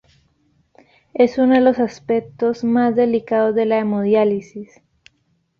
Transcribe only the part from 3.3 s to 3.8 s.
de la